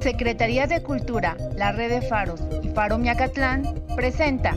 Secretaría 0.00 0.66
de 0.66 0.82
Cultura, 0.82 1.36
la 1.54 1.72
Red 1.72 1.90
de 1.90 2.00
Faros 2.00 2.40
y 2.62 2.70
Faro 2.70 2.96
Miacatlán 2.96 3.84
presenta. 3.94 4.56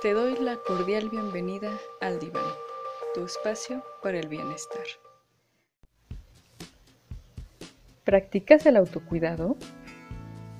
Te 0.00 0.14
doy 0.14 0.38
la 0.38 0.56
cordial 0.66 1.10
bienvenida 1.10 1.70
al 2.00 2.18
diván, 2.18 2.42
tu 3.14 3.26
espacio 3.26 3.84
para 4.02 4.18
el 4.18 4.28
bienestar. 4.28 4.86
¿Practicas 8.04 8.64
el 8.64 8.78
autocuidado? 8.78 9.56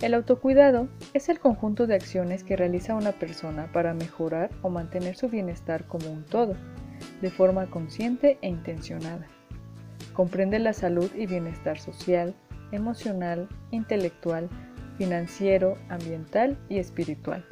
El 0.02 0.12
autocuidado 0.12 0.88
es 1.14 1.30
el 1.30 1.40
conjunto 1.40 1.86
de 1.86 1.94
acciones 1.94 2.44
que 2.44 2.54
realiza 2.54 2.94
una 2.94 3.12
persona 3.12 3.72
para 3.72 3.94
mejorar 3.94 4.50
o 4.60 4.68
mantener 4.68 5.16
su 5.16 5.30
bienestar 5.30 5.86
como 5.86 6.10
un 6.10 6.26
todo 6.26 6.54
de 7.20 7.30
forma 7.30 7.66
consciente 7.66 8.38
e 8.42 8.48
intencionada. 8.48 9.26
Comprende 10.12 10.58
la 10.58 10.72
salud 10.72 11.10
y 11.14 11.26
bienestar 11.26 11.78
social, 11.78 12.34
emocional, 12.72 13.48
intelectual, 13.70 14.48
financiero, 14.96 15.76
ambiental 15.88 16.58
y 16.68 16.78
espiritual. 16.78 17.44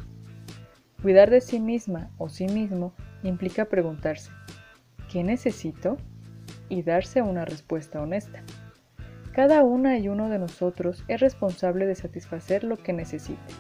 Cuidar 1.02 1.30
de 1.30 1.40
sí 1.40 1.60
misma 1.60 2.10
o 2.18 2.28
sí 2.28 2.46
mismo 2.46 2.92
implica 3.23 3.66
preguntarse, 3.66 4.30
¿qué 5.10 5.23
necesito? 5.23 5.96
y 6.68 6.82
darse 6.82 7.23
una 7.23 7.45
respuesta 7.45 8.01
honesta. 8.01 8.42
Cada 9.32 9.62
una 9.62 9.98
y 9.98 10.09
uno 10.09 10.28
de 10.28 10.38
nosotros 10.38 11.04
es 11.09 11.20
responsable 11.20 11.87
de 11.87 11.95
satisfacer 11.95 12.64
lo 12.64 12.76
que 12.76 12.92
necesite. 12.92 13.52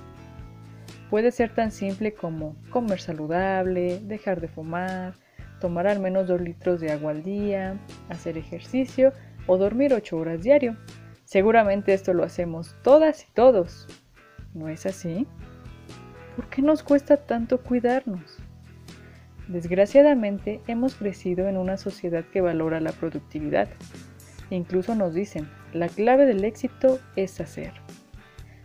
Puede 1.10 1.30
ser 1.30 1.54
tan 1.54 1.70
simple 1.70 2.14
como 2.14 2.56
comer 2.70 3.00
saludable, 3.00 4.00
dejar 4.02 4.40
de 4.40 4.48
fumar, 4.48 5.14
tomar 5.60 5.86
al 5.86 6.00
menos 6.00 6.26
2 6.26 6.40
litros 6.40 6.80
de 6.80 6.92
agua 6.92 7.12
al 7.12 7.22
día, 7.22 7.78
hacer 8.08 8.38
ejercicio 8.38 9.12
o 9.46 9.56
dormir 9.56 9.94
8 9.94 10.16
horas 10.16 10.42
diario. 10.42 10.76
Seguramente 11.24 11.92
esto 11.92 12.14
lo 12.14 12.24
hacemos 12.24 12.74
todas 12.82 13.24
y 13.24 13.32
todos. 13.32 13.86
¿No 14.54 14.68
es 14.68 14.86
así? 14.86 15.26
¿Por 16.36 16.48
qué 16.48 16.62
nos 16.62 16.82
cuesta 16.82 17.16
tanto 17.16 17.62
cuidarnos? 17.62 18.38
Desgraciadamente 19.48 20.60
hemos 20.66 20.96
crecido 20.96 21.48
en 21.48 21.56
una 21.56 21.76
sociedad 21.76 22.24
que 22.24 22.40
valora 22.40 22.80
la 22.80 22.92
productividad. 22.92 23.68
Incluso 24.50 24.94
nos 24.94 25.14
dicen, 25.14 25.48
la 25.72 25.88
clave 25.88 26.26
del 26.26 26.44
éxito 26.44 26.98
es 27.16 27.40
hacer. 27.40 27.72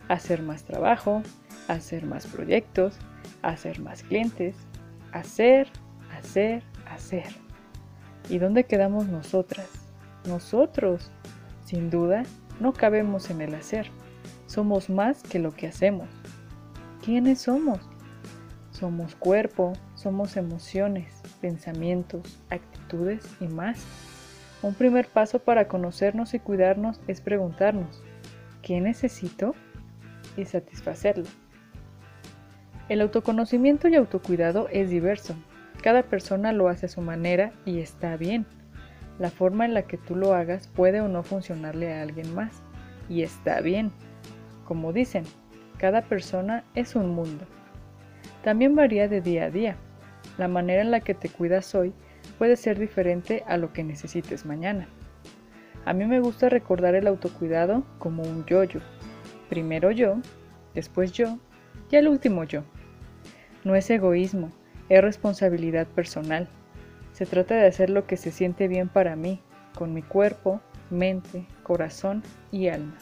Hacer 0.08 0.42
más 0.42 0.64
trabajo, 0.64 1.22
hacer 1.68 2.04
más 2.04 2.26
proyectos, 2.26 2.98
hacer 3.42 3.80
más 3.80 4.02
clientes, 4.02 4.56
hacer, 5.12 5.68
hacer, 6.18 6.62
¿Y 8.28 8.38
dónde 8.38 8.64
quedamos 8.64 9.06
nosotras? 9.06 9.68
Nosotros. 10.26 11.10
Sin 11.64 11.90
duda, 11.90 12.24
no 12.60 12.72
cabemos 12.72 13.30
en 13.30 13.40
el 13.40 13.54
hacer. 13.54 13.90
Somos 14.46 14.90
más 14.90 15.22
que 15.22 15.38
lo 15.38 15.52
que 15.52 15.66
hacemos. 15.66 16.08
¿Quiénes 17.04 17.40
somos? 17.40 17.80
Somos 18.70 19.14
cuerpo, 19.14 19.72
somos 19.94 20.36
emociones, 20.36 21.22
pensamientos, 21.40 22.38
actitudes 22.50 23.24
y 23.40 23.46
más. 23.48 23.82
Un 24.62 24.74
primer 24.74 25.08
paso 25.08 25.40
para 25.40 25.68
conocernos 25.68 26.34
y 26.34 26.38
cuidarnos 26.38 27.00
es 27.06 27.20
preguntarnos, 27.20 28.02
¿qué 28.62 28.80
necesito? 28.80 29.54
y 30.36 30.44
satisfacerlo. 30.44 31.24
El 32.88 33.00
autoconocimiento 33.00 33.88
y 33.88 33.94
autocuidado 33.94 34.68
es 34.70 34.90
diverso, 34.90 35.34
cada 35.82 36.04
persona 36.04 36.52
lo 36.52 36.68
hace 36.68 36.86
a 36.86 36.88
su 36.88 37.00
manera 37.00 37.52
y 37.64 37.80
está 37.80 38.16
bien. 38.16 38.46
La 39.18 39.30
forma 39.30 39.64
en 39.64 39.74
la 39.74 39.82
que 39.82 39.98
tú 39.98 40.14
lo 40.14 40.32
hagas 40.32 40.68
puede 40.68 41.00
o 41.00 41.08
no 41.08 41.22
funcionarle 41.22 41.92
a 41.92 42.02
alguien 42.02 42.34
más 42.34 42.62
y 43.08 43.22
está 43.22 43.60
bien. 43.60 43.90
Como 44.64 44.92
dicen, 44.92 45.24
cada 45.78 46.02
persona 46.02 46.64
es 46.74 46.94
un 46.94 47.10
mundo. 47.10 47.44
También 48.44 48.76
varía 48.76 49.08
de 49.08 49.20
día 49.20 49.44
a 49.46 49.50
día. 49.50 49.76
La 50.38 50.48
manera 50.48 50.82
en 50.82 50.92
la 50.92 51.00
que 51.00 51.14
te 51.14 51.28
cuidas 51.28 51.74
hoy 51.74 51.92
puede 52.38 52.56
ser 52.56 52.78
diferente 52.78 53.42
a 53.46 53.56
lo 53.56 53.72
que 53.72 53.82
necesites 53.82 54.46
mañana. 54.46 54.86
A 55.84 55.92
mí 55.92 56.06
me 56.06 56.20
gusta 56.20 56.48
recordar 56.48 56.94
el 56.94 57.08
autocuidado 57.08 57.84
como 57.98 58.22
un 58.22 58.44
yo-yo. 58.46 58.80
Primero 59.48 59.90
yo, 59.90 60.18
después 60.74 61.12
yo 61.12 61.38
y 61.90 61.96
al 61.96 62.06
último 62.06 62.44
yo. 62.44 62.62
No 63.64 63.74
es 63.74 63.90
egoísmo, 63.90 64.50
es 64.88 65.02
responsabilidad 65.02 65.86
personal. 65.86 66.48
Se 67.12 67.26
trata 67.26 67.54
de 67.54 67.66
hacer 67.66 67.90
lo 67.90 68.06
que 68.06 68.16
se 68.16 68.30
siente 68.30 68.68
bien 68.68 68.88
para 68.88 69.16
mí, 69.16 69.40
con 69.74 69.94
mi 69.94 70.02
cuerpo, 70.02 70.60
mente, 70.90 71.46
corazón 71.62 72.22
y 72.50 72.68
alma. 72.68 72.96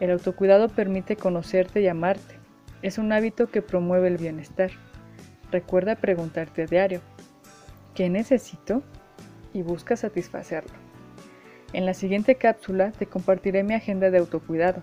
El 0.00 0.10
autocuidado 0.10 0.68
permite 0.68 1.16
conocerte 1.16 1.80
y 1.80 1.88
amarte. 1.88 2.36
Es 2.82 2.98
un 2.98 3.12
hábito 3.12 3.48
que 3.48 3.62
promueve 3.62 4.08
el 4.08 4.18
bienestar. 4.18 4.70
Recuerda 5.50 5.96
preguntarte 5.96 6.62
a 6.62 6.66
diario, 6.66 7.00
¿qué 7.94 8.10
necesito? 8.10 8.82
Y 9.54 9.62
busca 9.62 9.96
satisfacerlo. 9.96 10.74
En 11.72 11.86
la 11.86 11.94
siguiente 11.94 12.36
cápsula 12.36 12.92
te 12.92 13.06
compartiré 13.06 13.62
mi 13.62 13.74
agenda 13.74 14.10
de 14.10 14.18
autocuidado, 14.18 14.82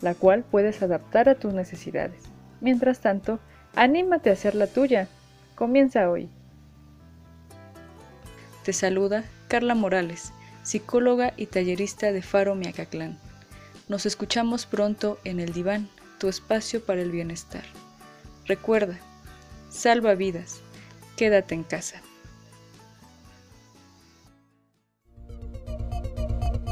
la 0.00 0.14
cual 0.14 0.44
puedes 0.44 0.82
adaptar 0.82 1.28
a 1.28 1.34
tus 1.34 1.54
necesidades. 1.54 2.22
Mientras 2.60 3.00
tanto, 3.00 3.38
anímate 3.74 4.30
a 4.30 4.34
hacer 4.34 4.54
la 4.54 4.66
tuya. 4.66 5.08
Comienza 5.62 6.10
hoy. 6.10 6.28
Te 8.64 8.72
saluda 8.72 9.22
Carla 9.46 9.76
Morales, 9.76 10.32
psicóloga 10.64 11.34
y 11.36 11.46
tallerista 11.46 12.10
de 12.10 12.20
Faro 12.20 12.56
Miacatlán. 12.56 13.16
Nos 13.86 14.04
escuchamos 14.04 14.66
pronto 14.66 15.20
en 15.22 15.38
el 15.38 15.52
diván, 15.52 15.88
tu 16.18 16.28
espacio 16.28 16.84
para 16.84 17.00
el 17.00 17.12
bienestar. 17.12 17.62
Recuerda, 18.46 18.98
salva 19.70 20.16
vidas, 20.16 20.58
quédate 21.16 21.54
en 21.54 21.62
casa. 21.62 22.02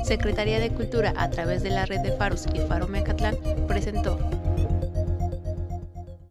Secretaría 0.03 0.59
de 0.59 0.71
Cultura 0.71 1.15
a 1.17 1.31
través 1.31 1.63
de 1.63 1.71
la 1.71 1.87
red 1.87 2.01
de 2.01 2.17
Faros 2.17 2.45
y 2.53 2.59
Faro 2.59 2.89
Miacatlán 2.89 3.37
presentó 3.69 4.19